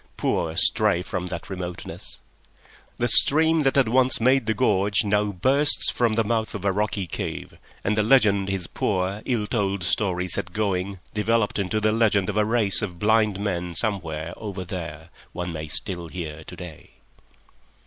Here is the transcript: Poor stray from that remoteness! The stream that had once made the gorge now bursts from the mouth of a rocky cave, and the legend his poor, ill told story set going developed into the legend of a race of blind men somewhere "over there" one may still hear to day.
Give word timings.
Poor 0.17 0.57
stray 0.57 1.03
from 1.03 1.27
that 1.27 1.47
remoteness! 1.47 2.21
The 2.97 3.07
stream 3.07 3.61
that 3.61 3.75
had 3.75 3.87
once 3.87 4.19
made 4.19 4.47
the 4.47 4.55
gorge 4.55 5.03
now 5.03 5.25
bursts 5.25 5.91
from 5.91 6.13
the 6.15 6.23
mouth 6.23 6.55
of 6.55 6.65
a 6.65 6.71
rocky 6.71 7.05
cave, 7.05 7.53
and 7.83 7.95
the 7.95 8.01
legend 8.01 8.49
his 8.49 8.65
poor, 8.65 9.21
ill 9.25 9.45
told 9.45 9.83
story 9.83 10.27
set 10.27 10.53
going 10.53 10.97
developed 11.13 11.59
into 11.59 11.79
the 11.79 11.91
legend 11.91 12.29
of 12.29 12.37
a 12.37 12.45
race 12.45 12.81
of 12.81 12.97
blind 12.97 13.39
men 13.39 13.75
somewhere 13.75 14.33
"over 14.37 14.65
there" 14.65 15.09
one 15.33 15.53
may 15.53 15.67
still 15.67 16.07
hear 16.07 16.43
to 16.45 16.55
day. 16.55 16.93